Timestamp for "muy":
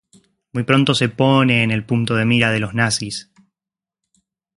0.53-0.63